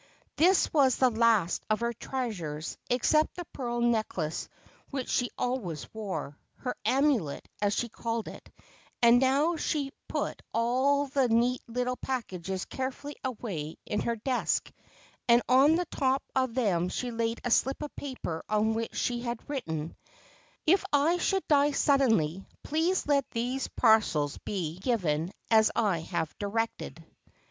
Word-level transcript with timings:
This 0.35 0.73
was 0.73 0.95
the 0.95 1.11
last 1.11 1.63
of 1.69 1.81
her 1.81 1.93
treasures, 1.93 2.75
except 2.89 3.35
the 3.35 3.45
pearl 3.53 3.81
necklace 3.81 4.49
which 4.89 5.07
she 5.09 5.29
always 5.37 5.87
wore— 5.93 6.39
her 6.61 6.75
amulet, 6.83 7.47
as 7.61 7.75
she 7.75 7.87
called 7.87 8.27
it— 8.27 8.49
and 9.03 9.19
now 9.19 9.57
she 9.57 9.91
put 10.07 10.41
all 10.55 11.05
the 11.05 11.27
neat 11.29 11.61
little 11.67 11.97
packages 11.97 12.65
carefully 12.65 13.15
away 13.23 13.75
in 13.85 13.99
her 13.99 14.15
desk, 14.15 14.71
and 15.27 15.43
on 15.47 15.75
the 15.75 15.85
top 15.85 16.23
of 16.35 16.55
them 16.55 16.89
she 16.89 17.11
laid 17.11 17.39
a 17.43 17.51
slip 17.51 17.83
of 17.83 17.95
paper 17.95 18.43
on 18.49 18.73
which 18.73 18.95
she 18.95 19.21
had 19.21 19.47
written:' 19.47 19.95
If 20.65 20.83
I 20.91 21.17
should 21.17 21.47
die 21.47 21.73
suddenly, 21.73 22.47
please 22.63 23.05
let 23.05 23.29
these 23.29 23.67
parcels 23.67 24.39
be 24.39 24.79
given 24.79 25.31
as 25.51 25.69
I 25.75 25.99
have 25.99 26.35
directed.' 26.39 27.05